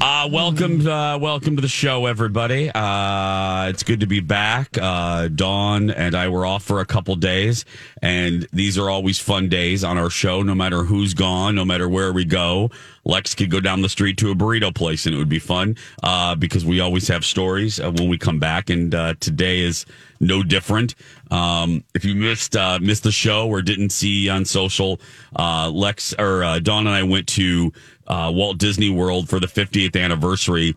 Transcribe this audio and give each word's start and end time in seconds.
Uh, 0.00 0.28
welcome, 0.30 0.86
uh, 0.86 1.18
welcome 1.18 1.56
to 1.56 1.62
the 1.62 1.68
show, 1.68 2.06
everybody. 2.06 2.70
Uh, 2.74 3.68
it's 3.68 3.82
good 3.82 4.00
to 4.00 4.06
be 4.06 4.20
back. 4.20 4.76
Uh, 4.80 5.28
Dawn 5.28 5.90
and 5.90 6.14
I 6.14 6.28
were 6.28 6.44
off 6.44 6.62
for 6.62 6.80
a 6.80 6.86
couple 6.86 7.16
days, 7.16 7.64
and 8.02 8.46
these 8.52 8.76
are 8.78 8.90
always 8.90 9.18
fun 9.18 9.48
days 9.48 9.84
on 9.84 9.98
our 9.98 10.10
show. 10.10 10.42
No 10.42 10.54
matter 10.54 10.84
who's 10.84 11.14
gone, 11.14 11.54
no 11.54 11.64
matter 11.64 11.88
where 11.88 12.12
we 12.12 12.24
go, 12.24 12.70
Lex 13.04 13.34
could 13.34 13.50
go 13.50 13.60
down 13.60 13.82
the 13.82 13.88
street 13.88 14.18
to 14.18 14.30
a 14.30 14.34
burrito 14.34 14.74
place, 14.74 15.06
and 15.06 15.14
it 15.14 15.18
would 15.18 15.28
be 15.28 15.38
fun 15.38 15.76
uh, 16.02 16.34
because 16.34 16.64
we 16.64 16.80
always 16.80 17.08
have 17.08 17.24
stories 17.24 17.80
when 17.80 18.08
we 18.08 18.18
come 18.18 18.38
back. 18.38 18.70
And 18.70 18.94
uh, 18.94 19.14
today 19.20 19.60
is 19.60 19.86
no 20.20 20.42
different. 20.42 20.94
Um, 21.30 21.84
if 21.94 22.04
you 22.04 22.14
missed 22.14 22.56
missed 22.80 23.02
the 23.02 23.12
show 23.12 23.48
or 23.48 23.60
didn't 23.62 23.90
see 23.90 24.28
on 24.28 24.44
social, 24.44 25.00
Lex 25.38 26.14
or 26.18 26.60
Dawn 26.60 26.86
and 26.86 26.94
I 26.94 27.02
went 27.02 27.28
to 27.28 27.72
uh, 28.06 28.30
Walt 28.34 28.58
Disney 28.58 28.90
World 28.90 29.28
for 29.28 29.40
the 29.40 29.46
50th 29.46 30.00
anniversary 30.00 30.76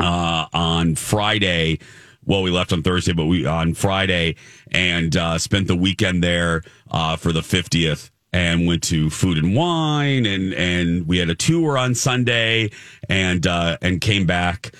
uh, 0.00 0.46
on 0.52 0.94
Friday. 0.94 1.78
Well, 2.24 2.42
we 2.42 2.50
left 2.50 2.72
on 2.72 2.82
Thursday, 2.82 3.12
but 3.12 3.26
we 3.26 3.46
on 3.46 3.74
Friday 3.74 4.36
and 4.72 5.16
uh, 5.16 5.38
spent 5.38 5.68
the 5.68 5.76
weekend 5.76 6.24
there 6.24 6.62
uh, 6.90 7.16
for 7.16 7.32
the 7.32 7.40
50th 7.40 8.10
and 8.32 8.66
went 8.66 8.82
to 8.82 9.08
food 9.08 9.38
and 9.38 9.54
wine 9.54 10.26
and 10.26 10.52
and 10.52 11.06
we 11.06 11.18
had 11.18 11.30
a 11.30 11.34
tour 11.34 11.78
on 11.78 11.94
Sunday 11.94 12.70
and 13.08 13.46
uh, 13.46 13.78
and 13.80 14.00
came 14.00 14.26
back 14.26 14.74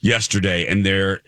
yesterday 0.00 0.66
and 0.66 0.84
there 0.84 1.20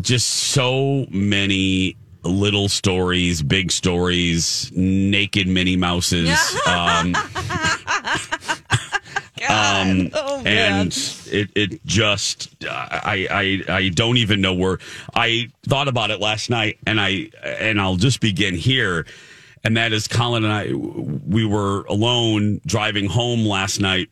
just 0.00 0.26
so 0.28 1.06
many 1.10 1.96
little 2.24 2.68
stories, 2.68 3.42
big 3.42 3.70
stories, 3.72 4.70
naked 4.74 5.48
Minnie 5.48 5.76
Mouses. 5.76 6.30
Um, 6.66 7.14
um, 9.52 10.10
Oh, 10.14 10.42
and 10.44 10.88
it, 11.26 11.50
it 11.54 11.84
just 11.86 12.54
I, 12.64 13.62
I 13.68 13.72
I 13.72 13.88
don't 13.90 14.16
even 14.16 14.40
know 14.40 14.54
where 14.54 14.78
I 15.14 15.48
thought 15.66 15.88
about 15.88 16.10
it 16.10 16.20
last 16.20 16.50
night 16.50 16.78
and 16.86 17.00
I 17.00 17.30
and 17.42 17.80
I'll 17.80 17.96
just 17.96 18.20
begin 18.20 18.54
here 18.54 19.06
and 19.64 19.76
that 19.76 19.92
is 19.92 20.08
Colin 20.08 20.44
and 20.44 20.52
I 20.52 20.72
we 20.72 21.44
were 21.44 21.84
alone 21.84 22.60
driving 22.66 23.06
home 23.06 23.46
last 23.46 23.80
night 23.80 24.10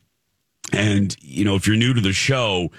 and 0.72 1.14
you 1.20 1.44
know 1.44 1.56
if 1.56 1.66
you're 1.66 1.76
new 1.76 1.94
to 1.94 2.00
the 2.00 2.12
show 2.12 2.70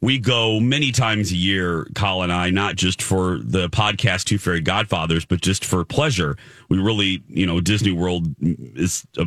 we 0.00 0.18
go 0.18 0.60
many 0.60 0.92
times 0.92 1.32
a 1.32 1.36
year, 1.36 1.86
Colin 1.94 2.30
and 2.30 2.38
I, 2.38 2.50
not 2.50 2.76
just 2.76 3.02
for 3.02 3.38
the 3.38 3.68
podcast 3.68 4.24
Two 4.24 4.38
Fairy 4.38 4.60
Godfathers, 4.60 5.24
but 5.24 5.40
just 5.40 5.64
for 5.64 5.84
pleasure. 5.84 6.36
We 6.68 6.78
really, 6.78 7.22
you 7.28 7.46
know, 7.46 7.60
Disney 7.60 7.92
World 7.92 8.28
is 8.40 9.06
a, 9.16 9.26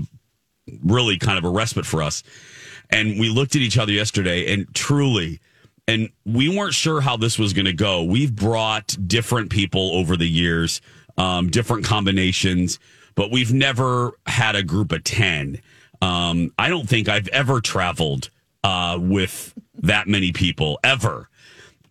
really 0.83 1.17
kind 1.17 1.37
of 1.37 1.43
a 1.43 1.49
respite 1.49 1.85
for 1.85 2.03
us. 2.03 2.23
And 2.89 3.19
we 3.19 3.29
looked 3.29 3.55
at 3.55 3.61
each 3.61 3.77
other 3.77 3.91
yesterday 3.91 4.51
and 4.53 4.73
truly, 4.73 5.39
and 5.87 6.09
we 6.25 6.55
weren't 6.55 6.73
sure 6.73 7.01
how 7.01 7.17
this 7.17 7.37
was 7.37 7.53
going 7.53 7.65
to 7.65 7.73
go. 7.73 8.03
We've 8.03 8.35
brought 8.35 8.95
different 9.07 9.49
people 9.49 9.91
over 9.95 10.17
the 10.17 10.27
years, 10.27 10.81
um, 11.17 11.49
different 11.49 11.85
combinations, 11.85 12.79
but 13.15 13.31
we've 13.31 13.53
never 13.53 14.17
had 14.25 14.55
a 14.55 14.63
group 14.63 14.91
of 14.91 15.03
10. 15.03 15.61
Um, 16.01 16.51
I 16.57 16.69
don't 16.69 16.87
think 16.87 17.09
I've 17.09 17.27
ever 17.29 17.61
traveled 17.61 18.29
uh, 18.63 18.97
with 18.99 19.53
that 19.75 20.07
many 20.07 20.31
people 20.31 20.79
ever 20.83 21.29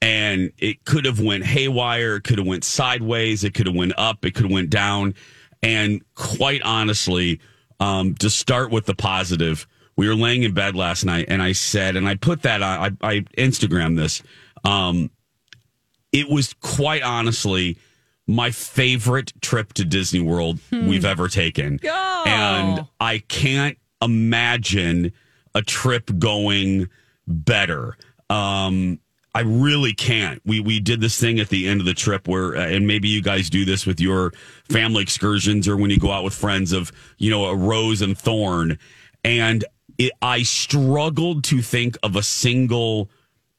and 0.01 0.53
it 0.59 0.85
could 0.85 1.05
have 1.05 1.21
went 1.21 1.45
haywire 1.45 2.17
it 2.17 2.25
could 2.25 2.39
have 2.39 2.47
went 2.47 2.65
sideways 2.65 3.45
it 3.45 3.55
could 3.55 3.67
have 3.67 3.75
went 3.75 3.93
up 3.97 4.25
it 4.25 4.35
could 4.35 4.45
have 4.45 4.53
went 4.53 4.71
down 4.71 5.15
and 5.63 6.03
quite 6.15 6.63
honestly 6.63 7.41
um, 7.81 8.15
to 8.15 8.29
start 8.29 8.71
with 8.71 8.87
the 8.87 8.95
positive 8.95 9.67
we 9.99 10.09
were 10.09 10.15
laying 10.15 10.43
in 10.45 10.55
bed 10.55 10.75
last 10.75 11.05
night 11.05 11.27
and 11.29 11.43
i 11.43 11.53
said 11.53 11.95
and 11.97 12.09
i 12.09 12.15
put 12.15 12.41
that 12.43 12.63
on 12.63 12.97
i, 13.03 13.09
I 13.17 13.21
instagram 13.37 13.97
this 13.97 14.23
um, 14.65 15.11
it 16.13 16.29
was 16.31 16.55
quite 16.55 17.03
honestly 17.03 17.77
my 18.27 18.51
favorite 18.51 19.33
trip 19.43 19.75
to 19.75 19.85
disney 19.85 20.21
world 20.21 20.59
we've 20.73 21.05
ever 21.05 21.29
taken 21.29 21.79
Oh. 21.85 22.25
and 22.27 22.87
i 23.01 23.19
can't 23.19 23.77
imagine 24.01 25.13
a 25.55 25.63
trip 25.63 26.11
going 26.19 26.89
better. 27.27 27.97
Um, 28.31 29.01
I 29.35 29.41
really 29.41 29.93
can't. 29.93 30.41
We 30.45 30.61
we 30.61 30.79
did 30.81 31.01
this 31.01 31.19
thing 31.19 31.41
at 31.41 31.49
the 31.49 31.67
end 31.69 31.81
of 31.81 31.87
the 31.87 31.95
trip 31.95 32.29
where, 32.29 32.57
uh, 32.57 32.67
and 32.67 32.87
maybe 32.87 33.09
you 33.09 33.23
guys 33.23 33.51
do 33.51 33.65
this 33.65 33.87
with 33.87 34.01
your 34.01 34.33
family 34.71 35.03
excursions 35.03 35.67
or 35.69 35.77
when 35.77 35.91
you 35.91 35.99
go 35.99 36.11
out 36.13 36.25
with 36.25 36.35
friends 36.35 36.73
of 36.73 36.93
you 37.19 37.31
know 37.31 37.47
a 37.47 37.57
rose 37.57 38.03
and 38.03 38.17
thorn, 38.17 38.79
and 39.25 39.65
it, 39.99 40.13
I 40.23 40.43
struggled 40.43 41.45
to 41.45 41.61
think 41.61 41.99
of 42.03 42.17
a 42.17 42.23
single 42.23 43.11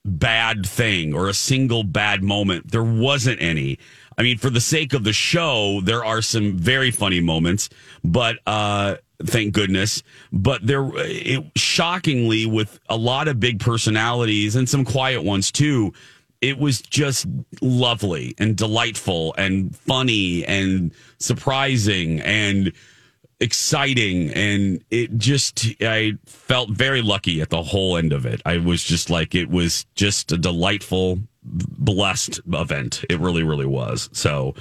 bad 0.05 0.65
thing 0.65 1.13
or 1.13 1.27
a 1.27 1.33
single 1.33 1.83
bad 1.83 2.23
moment. 2.23 2.71
There 2.71 2.83
wasn't 2.83 3.41
any. 3.41 3.77
I 4.17 4.23
mean, 4.23 4.37
for 4.37 4.49
the 4.49 4.61
sake 4.61 4.93
of 4.93 5.03
the 5.03 5.13
show, 5.13 5.81
there 5.81 6.03
are 6.03 6.21
some 6.21 6.57
very 6.57 6.91
funny 6.91 7.21
moments, 7.21 7.69
but 8.03 8.37
uh, 8.47 8.95
thank 9.23 9.53
goodness. 9.53 10.03
But 10.31 10.65
there, 10.65 10.89
it, 10.95 11.51
shockingly, 11.55 12.45
with 12.45 12.79
a 12.89 12.97
lot 12.97 13.27
of 13.27 13.39
big 13.39 13.59
personalities 13.59 14.55
and 14.55 14.67
some 14.67 14.83
quiet 14.83 15.23
ones 15.23 15.51
too, 15.51 15.93
it 16.41 16.57
was 16.57 16.81
just 16.81 17.27
lovely 17.61 18.33
and 18.37 18.55
delightful 18.55 19.35
and 19.37 19.75
funny 19.75 20.45
and 20.45 20.93
surprising 21.17 22.21
and 22.21 22.71
exciting 23.41 24.29
and 24.33 24.83
it 24.91 25.17
just 25.17 25.65
i 25.81 26.13
felt 26.25 26.69
very 26.71 27.01
lucky 27.01 27.41
at 27.41 27.49
the 27.49 27.63
whole 27.63 27.95
end 27.97 28.11
of 28.11 28.25
it 28.25 28.41
i 28.45 28.57
was 28.57 28.83
just 28.83 29.09
like 29.09 29.33
it 29.33 29.49
was 29.49 29.85
just 29.95 30.31
a 30.31 30.37
delightful 30.37 31.19
blessed 31.43 32.39
event 32.51 33.03
it 33.09 33.19
really 33.19 33.43
really 33.43 33.65
was 33.65 34.09
so 34.11 34.53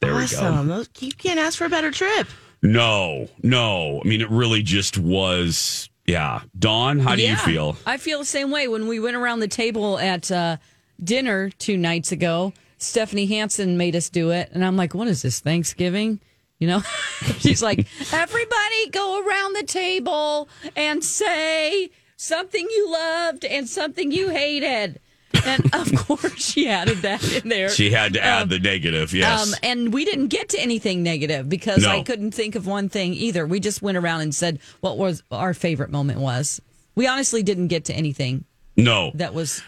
there 0.00 0.14
we 0.16 0.26
go 0.28 0.82
You 1.00 1.12
can't 1.12 1.38
ask 1.38 1.58
for 1.58 1.66
a 1.66 1.70
better 1.70 1.90
trip. 1.90 2.26
no 2.62 3.28
no 3.42 4.00
i 4.02 4.08
mean 4.08 4.20
it 4.20 4.30
really 4.30 4.62
just 4.62 4.96
was 4.98 5.90
yeah 6.06 6.40
dawn 6.58 6.98
how 7.00 7.14
do 7.14 7.22
you 7.22 7.36
feel 7.36 7.76
I 7.86 7.96
feel 7.98 8.18
the 8.18 8.24
same 8.24 8.50
way. 8.50 8.66
When 8.66 8.88
we 8.88 8.98
went 8.98 9.16
around 9.16 9.40
the 9.40 9.48
table 9.48 9.98
at 9.98 10.30
uh, 10.32 10.56
dinner 11.02 11.50
two 11.50 11.76
nights 11.76 12.10
ago, 12.12 12.52
Stephanie 12.78 13.26
Hansen 13.26 13.76
made 13.76 13.94
us 13.94 14.08
do 14.10 14.30
it. 14.30 14.50
And 14.52 14.64
I'm 14.64 14.76
like, 14.76 14.94
what 14.94 15.06
is 15.06 15.22
this, 15.22 15.38
Thanksgiving? 15.40 16.20
You 16.62 16.68
know, 16.68 16.80
she's 17.40 17.60
like, 17.60 17.88
everybody 18.12 18.90
go 18.92 19.20
around 19.26 19.54
the 19.56 19.64
table 19.64 20.48
and 20.76 21.02
say 21.02 21.90
something 22.16 22.64
you 22.70 22.88
loved 22.92 23.44
and 23.44 23.68
something 23.68 24.12
you 24.12 24.28
hated. 24.28 25.00
And 25.44 25.74
of 25.74 25.92
course, 26.06 26.40
she 26.40 26.68
added 26.68 26.98
that 26.98 27.42
in 27.42 27.48
there. 27.48 27.68
she 27.68 27.90
had 27.90 28.12
to 28.12 28.22
add 28.24 28.48
the 28.48 28.60
negative 28.60 29.12
yes 29.12 29.48
Um, 29.52 29.58
and 29.64 29.92
we 29.92 30.04
didn't 30.04 30.28
get 30.28 30.50
to 30.50 30.60
anything 30.60 31.02
negative 31.02 31.48
because 31.48 31.82
No. 31.82 31.90
I 31.90 32.02
couldn't 32.04 32.30
think 32.30 32.54
of 32.54 32.64
one 32.64 32.88
thing 32.88 33.12
either. 33.14 33.44
We 33.44 33.58
just 33.58 33.82
went 33.82 33.98
around 33.98 34.20
and 34.20 34.32
said 34.32 34.60
what 34.82 34.98
was 34.98 35.24
our 35.32 35.54
favorite 35.54 35.90
moment 35.90 36.20
was. 36.20 36.62
We 36.94 37.08
honestly 37.08 37.42
didn't 37.42 37.68
get 37.68 37.86
to 37.86 37.92
anything 37.92 38.44
no 38.76 39.10
that 39.14 39.34
was. 39.34 39.64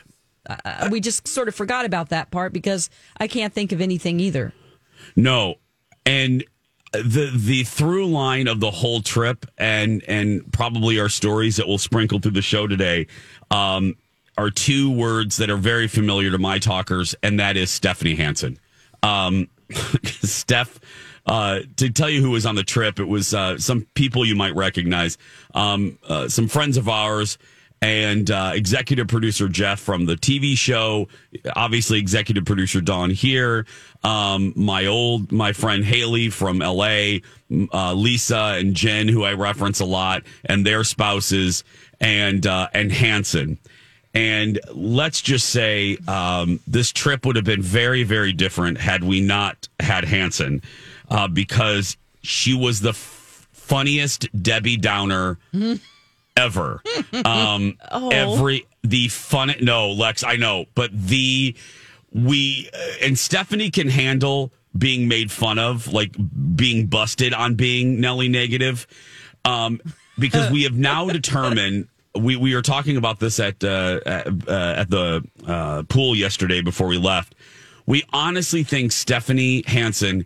Uh, 0.49 0.91
we 0.93 1.01
just 1.01 1.27
sort 1.27 1.49
of 1.49 1.57
forgot 1.57 1.87
about 1.87 2.11
that 2.11 2.31
part 2.31 2.53
because 2.53 2.89
I 3.17 3.27
can't 3.27 3.53
think 3.53 3.73
of 3.73 3.81
anything 3.81 4.21
either. 4.21 4.53
No, 5.17 5.57
and 6.07 6.45
the 7.03 7.31
the 7.35 7.65
through 7.65 8.07
line 8.07 8.49
of 8.49 8.61
the 8.61 8.71
whole 8.71 9.01
trip, 9.01 9.47
and 9.59 10.03
and 10.09 10.53
probably 10.53 11.01
our 11.01 11.09
stories 11.09 11.57
that 11.57 11.67
we'll 11.67 11.79
sprinkle 11.79 12.21
through 12.21 12.33
the 12.33 12.43
show 12.43 12.67
today. 12.67 13.07
Um, 13.51 13.97
are 14.37 14.51
two 14.51 14.91
words 14.91 15.37
that 15.37 15.49
are 15.49 15.57
very 15.57 15.87
familiar 15.87 16.31
to 16.31 16.39
my 16.39 16.59
talkers, 16.59 17.15
and 17.23 17.39
that 17.39 17.57
is 17.57 17.71
Stephanie 17.71 18.17
Hansen. 18.17 18.59
Um, 19.03 19.49
Steph, 20.05 20.81
uh, 21.27 21.61
to 21.77 21.91
tell 21.91 22.11
you 22.11 22.21
who 22.21 22.31
was 22.31 22.45
on 22.45 22.55
the 22.57 22.65
trip, 22.65 22.99
it 22.99 23.05
was 23.05 23.33
uh, 23.33 23.59
some 23.59 23.87
people 23.95 24.25
you 24.25 24.35
might 24.35 24.55
recognize, 24.57 25.19
um, 25.55 25.99
uh, 26.09 26.29
some 26.29 26.49
friends 26.49 26.77
of 26.77 26.89
ours, 26.89 27.39
and 27.85 28.31
uh, 28.31 28.53
executive 28.55 29.09
producer 29.09 29.47
Jeff 29.47 29.79
from 29.79 30.07
the 30.07 30.15
TV 30.15 30.57
show. 30.57 31.07
Obviously, 31.55 31.99
executive 31.99 32.47
producer 32.47 32.81
Dawn 32.81 33.11
here. 33.11 33.67
Um, 34.03 34.55
my 34.57 34.87
old 34.87 35.31
my 35.31 35.53
friend 35.53 35.85
Haley 35.85 36.31
from 36.31 36.61
LA, 36.61 37.19
uh, 37.75 37.93
Lisa 37.93 38.57
and 38.59 38.75
Jen, 38.75 39.07
who 39.07 39.25
I 39.25 39.35
reference 39.35 39.81
a 39.81 39.85
lot, 39.85 40.23
and 40.47 40.65
their 40.67 40.83
spouses, 40.83 41.63
and 42.01 42.47
uh, 42.47 42.69
and 42.73 42.91
Hansen. 42.91 43.59
And 44.15 44.61
let's 44.73 45.21
just 45.21 45.51
say 45.51 45.99
um, 46.09 46.61
this 46.67 46.91
trip 46.91 47.27
would 47.27 47.37
have 47.37 47.45
been 47.45 47.63
very, 47.63 48.03
very 48.03 48.33
different 48.33 48.79
had 48.79 49.05
we 49.05 49.21
not 49.21 49.69
had 49.79 50.05
Hansen, 50.05 50.63
uh, 51.11 51.29
because 51.29 51.99
she 52.23 52.55
was 52.55 52.81
the 52.81 52.91
f- 52.91 53.47
funniest 53.53 54.29
Debbie 54.41 54.79
Downer 54.79 55.37
ever. 56.37 56.83
Um, 57.25 57.79
Every 57.91 58.67
the 58.83 59.09
fun. 59.09 59.53
No, 59.61 59.91
Lex, 59.91 60.25
I 60.25 60.37
know, 60.37 60.67
but 60.75 60.91
the 60.93 61.55
we 62.13 62.69
and 63.03 63.19
Stephanie 63.19 63.71
can 63.71 63.89
handle 63.89 64.53
being 64.77 65.09
made 65.09 65.31
fun 65.31 65.59
of, 65.59 65.93
like 65.93 66.15
being 66.57 66.87
busted 66.87 67.33
on 67.33 67.55
being 67.55 68.01
Nelly 68.01 68.29
negative, 68.29 68.87
um, 69.45 69.81
because 70.19 70.51
we 70.51 70.65
have 70.65 70.75
now 70.75 71.09
determined. 71.09 71.89
We, 72.17 72.37
we 72.37 72.55
were 72.55 72.63
talking 72.63 72.97
about 72.97 73.19
this 73.19 73.41
at 73.41 73.63
uh, 73.65 74.01
at, 74.07 74.27
uh, 74.49 74.75
at 74.77 74.91
the 74.91 75.25
uh, 75.47 75.83
pool 75.89 76.15
yesterday 76.15 76.61
before 76.61 76.87
we 76.87 76.99
left. 76.99 77.35
We 77.87 78.05
honestly 78.13 78.63
think 78.63 78.93
Stephanie 78.93 79.65
Hansen 79.67 80.25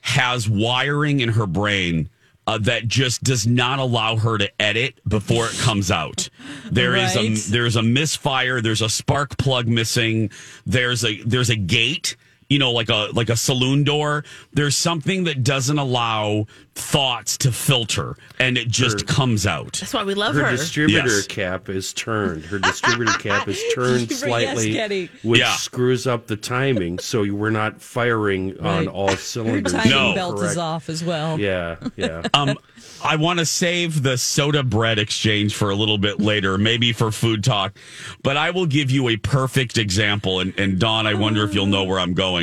has 0.00 0.48
wiring 0.48 1.20
in 1.20 1.30
her 1.30 1.46
brain 1.46 2.08
uh, 2.46 2.58
that 2.58 2.86
just 2.86 3.24
does 3.24 3.46
not 3.46 3.78
allow 3.78 4.16
her 4.16 4.38
to 4.38 4.48
edit 4.62 5.00
before 5.08 5.46
it 5.46 5.58
comes 5.58 5.90
out. 5.90 6.28
There 6.70 6.94
is 6.94 7.16
Right. 7.16 7.36
a 7.36 7.50
there's 7.50 7.76
a 7.76 7.82
misfire. 7.82 8.60
There's 8.60 8.82
a 8.82 8.88
spark 8.88 9.36
plug 9.38 9.66
missing. 9.68 10.30
There's 10.64 11.04
a 11.04 11.20
there's 11.22 11.50
a 11.50 11.56
gate. 11.56 12.16
You 12.48 12.58
know, 12.60 12.70
like 12.70 12.88
a 12.88 13.08
like 13.12 13.28
a 13.28 13.36
saloon 13.36 13.82
door. 13.84 14.24
There's 14.52 14.76
something 14.76 15.24
that 15.24 15.42
doesn't 15.42 15.78
allow 15.78 16.46
thoughts 16.76 17.36
to 17.38 17.50
filter, 17.50 18.16
and 18.38 18.56
it 18.56 18.68
just 18.68 19.06
comes 19.06 19.46
out. 19.46 19.78
That's 19.80 19.92
why 19.94 20.04
we 20.04 20.14
love 20.14 20.34
her 20.36 20.44
her. 20.44 20.50
distributor 20.52 21.08
Yes. 21.08 21.26
cap 21.26 21.68
is 21.68 21.92
turned. 21.92 22.44
Her 22.44 22.58
distributor 22.58 23.12
cap 23.18 23.48
is 23.48 23.60
turned 23.74 24.12
slightly, 24.12 24.72
Getty. 24.74 25.08
which 25.22 25.40
Yeah. 25.40 25.56
screws 25.56 26.06
up 26.06 26.26
the 26.28 26.36
timing. 26.36 26.98
So 27.00 27.22
you 27.24 27.34
we're 27.34 27.50
not 27.50 27.80
firing 27.80 28.56
on 28.60 28.64
Right. 28.64 28.86
all 28.88 29.10
Her 29.10 29.16
cylinders. 29.16 29.72
timing 29.72 29.90
No. 29.90 30.14
belt 30.14 30.42
is 30.42 30.56
off 30.58 30.88
as 30.88 31.02
well. 31.02 31.40
Yeah, 31.40 31.76
yeah. 31.96 32.22
Um, 32.34 32.56
I 33.02 33.16
want 33.16 33.38
to 33.38 33.46
save 33.46 34.02
the 34.02 34.18
soda 34.18 34.62
bread 34.62 34.98
exchange 34.98 35.54
for 35.54 35.70
a 35.70 35.74
little 35.74 35.98
bit 35.98 36.20
later, 36.20 36.58
maybe 36.58 36.92
for 36.92 37.10
food 37.10 37.42
talk. 37.42 37.76
But 38.22 38.36
I 38.36 38.50
will 38.50 38.66
give 38.66 38.90
you 38.90 39.08
a 39.08 39.16
perfect 39.16 39.78
example. 39.78 40.40
And, 40.40 40.52
and 40.58 40.78
Dawn, 40.78 41.06
I 41.06 41.14
wonder 41.14 41.42
if 41.44 41.54
you'll 41.54 41.66
know 41.66 41.84
where 41.84 41.98
I'm 41.98 42.12
going. 42.14 42.35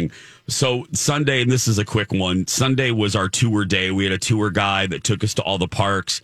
So 0.47 0.85
Sunday, 0.91 1.41
and 1.41 1.51
this 1.51 1.67
is 1.67 1.79
a 1.79 1.85
quick 1.85 2.11
one. 2.11 2.47
Sunday 2.47 2.91
was 2.91 3.15
our 3.15 3.29
tour 3.29 3.65
day. 3.65 3.91
We 3.91 4.03
had 4.03 4.13
a 4.13 4.17
tour 4.17 4.49
guide 4.49 4.89
that 4.91 5.03
took 5.03 5.23
us 5.23 5.33
to 5.35 5.41
all 5.41 5.57
the 5.57 5.67
parks. 5.67 6.21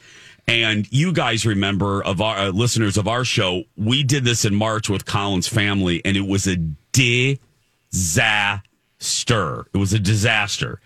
And 0.47 0.91
you 0.91 1.13
guys 1.13 1.45
remember 1.45 2.03
of 2.03 2.21
our 2.21 2.37
uh, 2.37 2.49
listeners 2.49 2.97
of 2.97 3.07
our 3.07 3.23
show, 3.23 3.63
we 3.77 4.03
did 4.03 4.25
this 4.25 4.45
in 4.45 4.55
March 4.55 4.89
with 4.89 5.05
Colin's 5.05 5.47
family, 5.47 6.01
and 6.03 6.17
it 6.17 6.25
was 6.25 6.47
a 6.47 6.57
disaster. 6.91 8.63
It 9.71 9.77
was 9.77 9.93
a 9.93 9.99
disaster. 9.99 10.81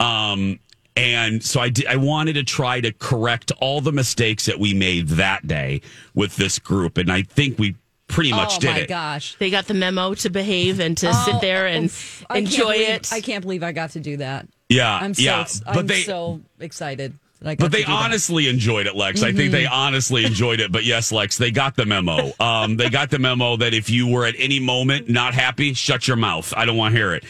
Um, 0.00 0.58
and 0.96 1.42
so 1.44 1.60
I 1.60 1.70
I 1.88 1.96
wanted 1.96 2.34
to 2.34 2.44
try 2.44 2.80
to 2.80 2.92
correct 2.92 3.52
all 3.60 3.80
the 3.80 3.92
mistakes 3.92 4.46
that 4.46 4.58
we 4.58 4.72
made 4.74 5.08
that 5.08 5.46
day 5.46 5.82
with 6.14 6.36
this 6.36 6.58
group, 6.58 6.96
and 6.96 7.10
I 7.10 7.22
think 7.22 7.58
we 7.58 7.74
pretty 8.08 8.30
much 8.30 8.58
did. 8.58 8.68
oh 8.70 8.72
did 8.72 8.78
my 8.78 8.82
it. 8.84 8.88
gosh. 8.88 9.36
They 9.38 9.50
got 9.50 9.66
the 9.66 9.74
memo 9.74 10.14
to 10.14 10.30
behave 10.30 10.80
and 10.80 10.96
to 10.98 11.12
sit 11.12 11.40
there 11.40 11.66
and 11.66 11.90
Oh, 11.90 12.26
I 12.30 12.34
can't 12.34 12.46
enjoy 12.46 12.72
believe- 12.74 12.88
it. 12.88 13.12
I 13.12 13.20
can't 13.20 13.42
believe 13.42 13.62
I 13.62 13.72
got 13.72 13.90
to 13.92 14.00
do 14.00 14.16
that. 14.18 14.46
Yeah, 14.68 14.94
I'm 14.94 15.14
so 15.14 15.22
yeah, 15.22 15.40
ex- 15.42 15.60
but 15.60 15.76
I'm 15.78 15.86
they 15.86 16.00
so 16.02 16.40
excited. 16.60 17.18
That 17.40 17.48
I 17.50 17.54
got 17.56 17.64
but 17.64 17.72
they 17.72 17.80
to 17.80 17.86
do 17.86 17.92
that. 17.92 18.04
honestly 18.04 18.48
enjoyed 18.48 18.86
it, 18.86 18.94
Lex. 18.96 19.22
I 19.22 19.32
think 19.32 19.52
they 19.52 19.66
honestly 19.66 20.24
enjoyed 20.24 20.60
it. 20.60 20.72
But 20.72 20.84
yes, 20.84 21.12
Lex, 21.12 21.36
they 21.36 21.50
got 21.50 21.76
the 21.76 21.84
memo. 21.84 22.32
Um, 22.40 22.76
they 22.78 22.88
got 22.88 23.10
the 23.10 23.18
memo 23.18 23.56
that 23.56 23.74
if 23.74 23.90
you 23.90 24.08
were 24.08 24.24
at 24.24 24.34
any 24.38 24.60
moment 24.60 25.08
not 25.10 25.34
happy, 25.34 25.74
shut 25.74 26.08
your 26.08 26.16
mouth. 26.16 26.54
I 26.56 26.64
don't 26.64 26.76
want 26.78 26.94
to 26.94 26.98
hear 26.98 27.12
it. 27.14 27.24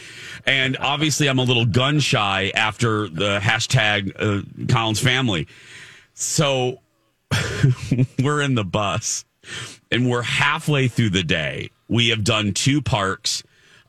And 0.45 0.77
obviously, 0.77 1.27
I'm 1.27 1.39
a 1.39 1.43
little 1.43 1.65
gun 1.65 1.99
shy 1.99 2.51
after 2.55 3.09
the 3.09 3.39
hashtag 3.39 4.13
uh, 4.17 4.43
Colin's 4.73 4.99
family. 5.01 5.47
So 6.13 6.79
we're 8.23 8.41
in 8.41 8.55
the 8.55 8.63
bus 8.63 9.25
and 9.91 10.09
we're 10.09 10.21
halfway 10.23 10.87
through 10.87 11.11
the 11.11 11.23
day. 11.23 11.69
We 11.87 12.09
have 12.09 12.23
done 12.23 12.53
two 12.53 12.81
parks. 12.81 13.43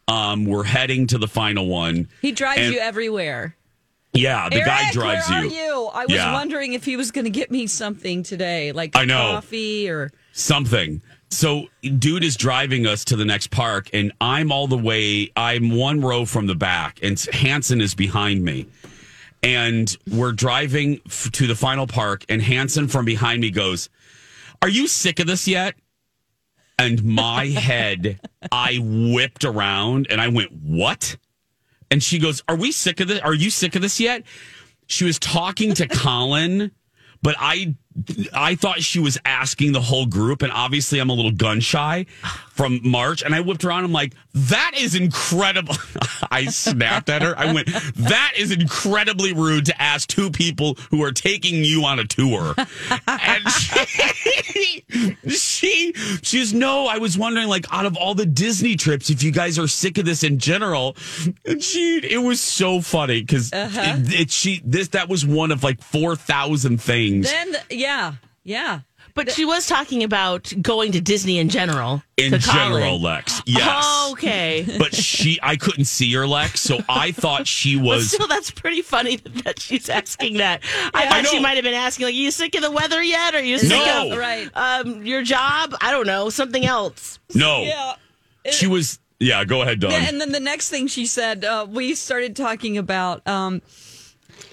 Um, 0.09 0.45
we're 0.45 0.65
heading 0.65 1.07
to 1.09 1.19
the 1.19 1.27
final 1.29 1.67
one. 1.67 2.09
He 2.23 2.33
drives 2.33 2.61
And- 2.61 2.75
you 2.75 2.79
everywhere. 2.81 3.57
Yeah, 4.13 4.49
the 4.49 4.61
guy 4.61 4.91
drives 4.93 5.29
you. 5.29 5.51
You? 5.51 5.91
I 5.93 6.05
was 6.07 6.15
Yeah. 6.15 6.33
wondering 6.33 6.73
if 6.73 6.85
he 6.87 6.97
was 6.97 7.11
going 7.11 7.25
to 7.27 7.31
get 7.31 7.51
me 7.51 7.67
something 7.67 8.23
today, 8.23 8.73
like 8.73 8.97
I 8.97 9.05
know. 9.05 9.33
coffee 9.33 9.91
or. 9.91 10.11
something. 10.33 11.03
So, 11.29 11.67
dude 11.99 12.25
is 12.25 12.37
driving 12.37 12.87
us 12.87 13.05
to 13.07 13.17
the 13.17 13.25
next 13.27 13.51
park, 13.51 13.91
and 13.93 14.13
I'm 14.21 14.53
all 14.53 14.69
the 14.69 14.79
way. 14.79 15.33
I'm 15.37 15.71
one 15.71 16.01
row 16.01 16.25
from 16.25 16.47
the 16.47 16.55
back, 16.55 16.99
and 17.03 17.19
Hansen 17.33 17.81
is 17.83 17.95
behind 17.95 18.43
me. 18.45 18.67
And 19.43 19.95
we're 20.11 20.33
driving 20.33 21.01
f- 21.07 21.31
to 21.33 21.47
the 21.47 21.55
final 21.55 21.87
park, 21.87 22.25
and 22.29 22.41
Hansen 22.41 22.89
from 22.89 23.05
behind 23.05 23.43
me 23.43 23.51
goes, 23.51 23.89
"Are 24.63 24.69
you 24.69 24.87
sick 24.89 25.21
of 25.21 25.27
this 25.27 25.47
yet?" 25.47 25.75
And 26.79 27.03
my 27.05 27.47
head, 27.47 28.21
I 28.53 28.79
whipped 28.81 29.45
around, 29.45 30.07
and 30.11 30.21
I 30.21 30.29
went, 30.29 30.53
"What?" 30.53 31.17
And 31.91 32.03
she 32.03 32.19
goes, 32.19 32.43
"Are 32.49 32.57
we 32.57 32.73
sick 32.73 33.01
of 33.01 33.09
this? 33.09 33.21
Are 33.21 33.35
you 33.35 33.51
sick 33.51 33.77
of 33.77 33.83
this 33.83 34.01
yet?" 34.01 34.23
She 34.87 35.05
was 35.05 35.19
talking 35.19 35.75
to 35.75 35.87
Colin, 35.89 36.71
but 37.23 37.35
I 37.39 37.75
I 38.33 38.55
thought 38.55 38.83
she 38.83 38.99
was 38.99 39.19
asking 39.25 39.73
the 39.73 39.81
whole 39.81 40.07
group, 40.07 40.43
and 40.43 40.53
obviously 40.53 40.99
I'm 40.99 41.11
a 41.11 41.15
little 41.15 41.31
gun 41.31 41.61
shy 41.61 42.07
from 42.49 42.81
March, 42.83 43.23
and 43.23 43.35
I 43.35 43.41
whipped 43.41 43.65
around. 43.65 43.85
I'm 43.85 43.93
like, 43.93 44.15
"That 44.35 44.73
is 44.77 44.95
incredible!" 44.95 45.75
I 46.31 46.47
snapped 46.47 47.09
at 47.09 47.23
her. 47.23 47.39
I 47.39 47.53
went, 47.53 47.69
"That 47.97 48.33
is 48.37 48.51
incredibly 48.51 49.33
rude 49.33 49.67
to 49.67 49.83
ask 49.83 50.09
two 50.09 50.31
people 50.31 50.75
who 50.91 51.03
are 51.03 51.13
taking 51.13 51.65
you 51.65 51.85
on 51.85 51.99
a 51.99 52.05
tour." 52.05 52.55
And 53.07 53.49
she, 53.51 54.85
she, 55.29 55.93
she's 56.23 56.55
no. 56.55 56.87
I 56.87 56.99
was 56.99 57.17
wondering, 57.17 57.49
like, 57.49 57.67
out 57.71 57.87
of 57.87 57.97
all 57.97 58.15
the 58.15 58.27
Disney 58.27 58.77
trips, 58.77 59.11
if 59.11 59.23
you 59.23 59.31
guys 59.31 59.59
are 59.59 59.69
sick 59.69 59.99
of 59.99 60.05
this 60.05 60.23
in 60.23 60.39
general. 60.39 60.97
And 61.45 61.63
she, 61.63 61.99
it 61.99 62.19
was 62.19 62.41
so 62.41 62.81
funny 62.81 63.21
because 63.21 63.53
uh-huh. 63.53 63.97
it, 63.97 64.21
it, 64.21 64.31
she, 64.31 64.61
this, 64.65 64.89
that 64.89 65.09
was 65.09 65.25
one 65.25 65.53
of 65.53 65.63
like 65.63 65.83
four 65.83 66.17
thousand 66.17 66.81
things. 66.81 67.31
Then, 67.31 67.57
yeah, 67.71 67.86
yeah. 67.87 68.15
Yeah. 68.45 68.81
But 69.15 69.31
she 69.33 69.45
was 69.47 69.67
talking 69.67 70.03
about 70.05 70.53
going 70.61 70.93
to 70.93 71.01
Disney 71.01 71.39
in 71.39 71.49
general. 71.49 72.03
in 72.19 72.39
general, 72.39 72.81
Colin. 72.99 73.03
Lex. 73.03 73.43
Yes. 73.47 74.09
Okay. 74.13 74.67
But 74.79 74.95
she, 74.95 75.39
I 75.43 75.57
couldn't 75.57 75.87
see 75.87 76.13
her, 76.13 76.27
Lex, 76.27 76.61
so 76.61 76.79
I 76.89 77.13
thought 77.13 77.47
she 77.47 77.77
But 77.77 77.85
was. 77.87 78.11
still, 78.13 78.29
that's 78.29 78.51
pretty 78.51 78.83
funny 78.83 79.17
that, 79.17 79.35
that 79.45 79.59
she's 79.61 79.89
asking 79.89 80.37
that. 80.37 80.63
I 80.95 81.07
I 81.07 81.09
thought 81.09 81.27
she 81.29 81.41
might 81.41 81.55
have 81.57 81.65
been 81.65 81.73
asking, 81.75 82.05
like, 82.07 82.13
"Are 82.13 82.17
you 82.25 82.31
sick 82.31 82.55
of 82.57 82.63
the 82.63 82.71
weather 82.71 83.03
yet? 83.03 83.35
Are 83.35 83.43
you 83.43 83.59
sick 83.59 83.71
No. 83.71 84.13
of 84.13 84.19
Right. 84.19 84.51
um, 84.55 85.05
your 85.07 85.23
job? 85.23 85.75
I 85.81 85.91
don't 85.91 86.07
know, 86.07 86.29
something 86.29 86.65
else." 86.67 87.19
no, 87.35 87.63
Yeah. 87.63 87.95
she 88.53 88.67
was. 88.67 88.99
Yeah, 89.19 89.45
go 89.47 89.63
ahead, 89.63 89.81
Dawn. 89.81 89.93
And 89.93 90.21
then 90.21 90.31
the 90.31 90.41
next 90.41 90.69
thing 90.69 90.89
she 90.89 91.07
said, 91.07 91.43
uh, 91.43 91.67
we 91.67 91.95
started 91.95 92.37
talking 92.37 92.77
about 92.77 93.27
um, 93.27 93.63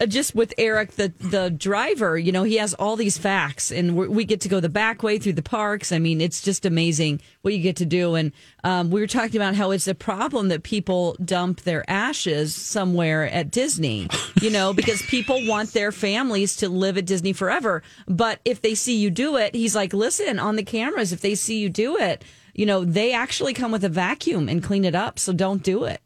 just 0.05 0.35
with 0.35 0.53
Eric, 0.57 0.91
the 0.91 1.13
the 1.19 1.49
driver. 1.49 2.17
You 2.17 2.31
know, 2.31 2.43
he 2.43 2.57
has 2.57 2.73
all 2.73 2.95
these 2.95 3.17
facts, 3.17 3.71
and 3.71 3.95
we 3.95 4.07
we 4.07 4.25
get 4.25 4.41
to 4.41 4.49
go 4.49 4.59
the 4.59 4.69
back 4.69 5.03
way 5.03 5.17
through 5.17 5.33
the 5.33 5.43
parks. 5.43 5.91
I 5.91 5.99
mean, 5.99 6.21
it's 6.21 6.41
just 6.41 6.65
amazing 6.65 7.21
what 7.41 7.53
you 7.53 7.61
get 7.61 7.75
to 7.77 7.85
do. 7.85 8.15
And 8.15 8.31
um, 8.63 8.89
we 8.89 9.01
were 9.01 9.07
talking 9.07 9.35
about 9.35 9.55
how 9.55 9.71
it's 9.71 9.87
a 9.87 9.95
problem 9.95 10.49
that 10.49 10.63
people 10.63 11.15
dump 11.23 11.61
their 11.61 11.89
ashes 11.89 12.55
somewhere 12.55 13.29
at 13.29 13.51
Disney. 13.51 14.07
You 14.41 14.49
know, 14.49 14.73
because 14.83 15.01
people 15.03 15.45
want 15.47 15.73
their 15.73 15.91
families 15.91 16.55
to 16.57 16.69
live 16.69 16.97
at 16.97 17.05
Disney 17.05 17.33
forever. 17.33 17.83
But 18.07 18.39
if 18.45 18.61
they 18.61 18.75
see 18.75 18.97
you 18.97 19.09
do 19.09 19.37
it, 19.37 19.55
he's 19.55 19.75
like, 19.75 19.93
listen, 19.93 20.39
on 20.39 20.55
the 20.55 20.63
cameras, 20.63 21.13
if 21.13 21.21
they 21.21 21.35
see 21.35 21.59
you 21.59 21.69
do 21.69 21.97
it. 21.97 22.23
You 22.53 22.67
know, 22.67 22.85
they 22.85 23.13
actually 23.13 23.53
come 23.53 23.71
with 23.71 23.83
a 23.83 23.89
vacuum 23.89 24.47
and 24.47 24.63
clean 24.63 24.85
it 24.85 24.93
up, 24.93 25.17
so 25.17 25.33
don't 25.33 25.63
do 25.63 25.85
it. 25.85 26.01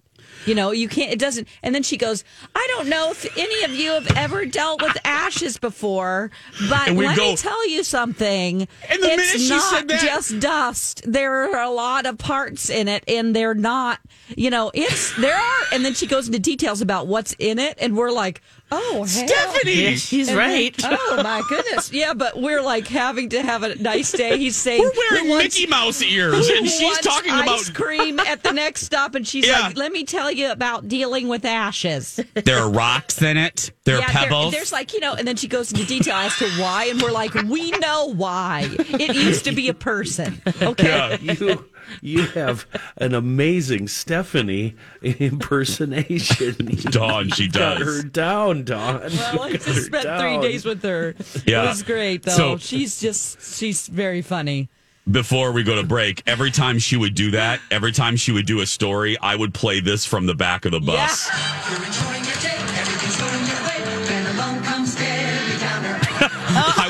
You 0.45 0.55
know, 0.55 0.71
you 0.71 0.87
can't. 0.87 1.11
It 1.11 1.19
doesn't. 1.19 1.47
And 1.63 1.73
then 1.75 1.83
she 1.83 1.97
goes, 1.97 2.23
"I 2.55 2.65
don't 2.75 2.87
know 2.87 3.11
if 3.11 3.25
any 3.37 3.63
of 3.63 3.71
you 3.71 3.91
have 3.91 4.07
ever 4.15 4.45
dealt 4.45 4.81
with 4.81 4.97
ashes 5.03 5.57
before, 5.57 6.31
but 6.69 6.91
let 6.91 7.15
go- 7.17 7.31
me 7.31 7.35
tell 7.35 7.67
you 7.69 7.83
something. 7.83 8.67
And 8.89 9.03
the 9.03 9.07
it's 9.11 9.17
minute 9.17 9.39
she 9.41 9.49
not 9.49 9.73
said 9.73 9.87
that- 9.89 10.01
just 10.01 10.39
dust. 10.39 11.01
There 11.05 11.53
are 11.55 11.61
a 11.63 11.69
lot 11.69 12.05
of 12.05 12.17
parts 12.17 12.69
in 12.69 12.87
it, 12.87 13.03
and 13.07 13.35
they're 13.35 13.53
not. 13.55 13.99
You 14.35 14.49
know, 14.49 14.71
it's 14.73 15.13
there 15.17 15.35
are. 15.35 15.63
And 15.71 15.83
then 15.83 15.93
she 15.93 16.07
goes 16.07 16.27
into 16.27 16.39
details 16.39 16.81
about 16.81 17.07
what's 17.07 17.33
in 17.39 17.59
it, 17.59 17.77
and 17.79 17.95
we're 17.97 18.11
like, 18.11 18.41
"Oh, 18.71 18.93
hell. 18.93 19.05
Stephanie, 19.07 19.95
He's 19.95 20.27
And 20.27 20.37
then- 20.37 20.37
right. 20.37 20.75
oh 20.83 21.21
my 21.23 21.41
goodness! 21.49 21.91
Yeah, 21.91 22.13
but 22.13 22.39
we're 22.39 22.61
like 22.61 22.87
having 22.87 23.29
to 23.29 23.41
have 23.41 23.63
a 23.63 23.75
nice 23.75 24.11
day. 24.11 24.37
He's 24.37 24.55
saying 24.55 24.81
we're 24.81 24.91
wearing 25.11 25.25
who 25.25 25.31
wants- 25.31 25.55
Mickey 25.59 25.67
Mouse 25.69 26.01
ears, 26.01 26.49
and 26.49 26.67
she's 26.67 26.81
wants 26.83 26.99
talking 27.05 27.31
ice 27.31 27.69
about 27.69 27.75
cream 27.75 28.19
at 28.27 28.43
the 28.43 28.51
next 28.51 28.83
stop, 28.83 29.15
and 29.15 29.27
she's 29.27 29.47
Yeah. 29.47 29.59
like, 29.59 29.77
"Let 29.77 29.91
me 29.91 30.03
tell 30.03 30.31
you 30.31 30.51
about 30.51 30.87
dealing 30.87 31.27
with 31.27 31.45
ashes." 31.45 32.19
there 32.33 32.59
are 32.59 32.69
rocks 32.69 33.21
in 33.21 33.37
it. 33.37 33.71
There 33.85 33.95
are 33.95 33.99
Yeah, 34.01 34.07
there- 34.11 34.23
pebbles. 34.23 34.53
there's 34.53 34.71
like 34.71 34.93
you 34.93 34.99
know, 34.99 35.13
and 35.13 35.27
then 35.27 35.35
she 35.37 35.47
goes 35.47 35.71
into 35.71 35.85
detail 35.85 36.15
as 36.15 36.35
to 36.37 36.49
why, 36.61 36.85
and 36.85 37.01
we're 37.01 37.11
like, 37.11 37.33
"We 37.33 37.71
know 37.71 38.13
why. 38.13 38.69
It 38.77 39.15
used 39.15 39.45
to 39.45 39.51
be 39.53 39.69
a 39.69 39.73
person." 39.73 40.41
Okay. 40.61 41.17
You 41.21 41.65
you 42.01 42.23
have 42.27 42.65
an 42.97 43.13
amazing 43.13 43.87
Stephanie 43.87 44.75
impersonation. 45.01 46.55
You 46.69 46.75
Dawn, 46.91 47.29
she 47.29 47.47
got 47.47 47.79
does. 47.79 47.87
her 48.03 48.07
down, 48.07 48.63
Dawn. 48.63 49.01
Well, 49.01 49.41
I 49.43 49.47
You 49.49 49.57
got 49.57 49.65
her 49.65 49.73
just 49.73 49.85
spent 49.85 50.19
three 50.19 50.37
days 50.39 50.65
with 50.65 50.83
her. 50.83 51.15
Yeah. 51.45 51.63
It 51.63 51.67
was 51.67 51.83
great, 51.83 52.23
though. 52.23 52.31
So- 52.31 52.57
she's 52.57 52.99
just, 52.99 53.41
she's 53.57 53.87
very 53.87 54.21
funny. 54.21 54.69
before 55.09 55.51
we 55.51 55.63
go 55.63 55.75
to 55.75 55.83
break, 55.87 56.21
every 56.27 56.51
time 56.51 56.79
she 56.79 56.97
would 56.97 57.15
do 57.15 57.31
that, 57.31 57.59
every 57.71 57.91
time 57.91 58.15
she 58.15 58.31
would 58.31 58.45
do 58.45 58.59
a 58.61 58.65
story, 58.65 59.17
I 59.19 59.35
would 59.35 59.53
play 59.53 59.79
this 59.79 60.05
from 60.05 60.25
the 60.25 60.35
back 60.35 60.65
of 60.65 60.71
the 60.71 60.79
bus. 60.81 61.29
You're 61.69 62.56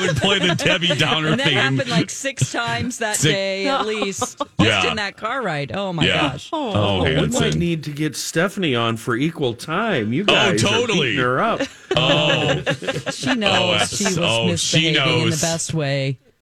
I 0.08 0.12
would 0.12 0.22
play 0.22 0.38
the 0.38 0.54
Debbie 0.54 0.88
Downer 0.96 1.28
And 1.28 1.40
that 1.40 1.46
theme. 1.48 1.56
happened 1.56 1.90
like 1.90 2.10
six 2.10 2.50
times 2.52 2.98
that 2.98 3.16
Six- 3.16 3.32
day 3.34 3.66
at 3.66 3.86
least. 3.86 4.38
Just 4.60 4.84
Yeah. 4.84 4.90
in 4.90 4.96
that 4.96 5.16
car 5.16 5.42
ride. 5.42 5.72
Oh 5.72 5.92
my 5.92 6.04
yeah. 6.06 6.30
gosh. 6.32 6.48
Oh, 6.52 6.72
oh, 6.74 7.06
oh 7.06 7.20
We 7.22 7.26
might 7.28 7.54
need 7.56 7.84
to 7.84 7.90
get 7.90 8.16
Stephanie 8.16 8.74
on 8.74 8.96
for 8.96 9.16
equal 9.16 9.54
time. 9.54 10.12
You 10.12 10.22
oh, 10.22 10.26
guys 10.26 10.64
are 10.64 10.68
totally. 10.68 11.08
beating 11.10 11.20
her 11.20 11.40
up. 11.40 11.60
Oh, 11.96 12.62
She 13.10 13.34
knows 13.34 13.82
Oh, 13.82 13.86
she 13.86 14.04
was 14.04 14.18
oh, 14.18 14.56
she 14.56 14.92
misbehaving 14.92 15.22
in 15.24 15.30
the 15.30 15.38
best 15.40 15.74
way. 15.74 16.18